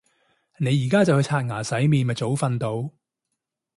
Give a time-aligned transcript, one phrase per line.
[0.57, 2.89] 你而家就去刷牙洗面咪早瞓到